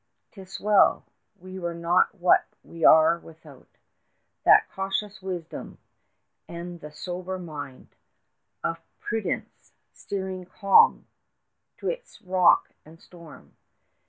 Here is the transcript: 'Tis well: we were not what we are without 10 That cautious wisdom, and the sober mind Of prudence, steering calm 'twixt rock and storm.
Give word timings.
'Tis 0.31 0.59
well: 0.59 1.05
we 1.39 1.59
were 1.59 1.75
not 1.75 2.15
what 2.15 2.45
we 2.63 2.83
are 2.83 3.19
without 3.19 3.67
10 4.43 4.43
That 4.45 4.67
cautious 4.71 5.21
wisdom, 5.21 5.77
and 6.47 6.79
the 6.79 6.91
sober 6.91 7.37
mind 7.37 7.89
Of 8.63 8.79
prudence, 8.99 9.73
steering 9.93 10.45
calm 10.45 11.05
'twixt 11.77 12.19
rock 12.21 12.71
and 12.83 12.99
storm. 12.99 13.55